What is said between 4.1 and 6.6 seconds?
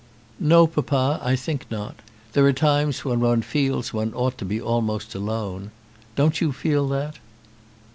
ought to be almost alone. Don't you